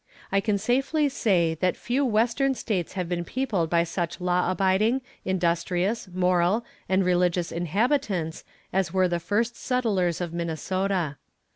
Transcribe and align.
I 0.31 0.39
can 0.39 0.57
safely 0.57 1.09
say, 1.09 1.53
that 1.59 1.77
few 1.77 2.03
Western 2.03 2.55
States 2.55 2.93
have 2.93 3.07
been 3.07 3.23
peopled 3.23 3.69
by 3.69 3.83
such 3.83 4.19
law 4.19 4.49
abiding, 4.49 5.01
industrious, 5.25 6.07
moral 6.11 6.65
and 6.89 7.05
religious 7.05 7.51
inhabitants 7.51 8.43
as 8.73 8.91
were 8.91 9.07
the 9.07 9.19
first 9.19 9.55
settlers 9.55 10.19
of 10.19 10.33
Minnesota. 10.33 11.17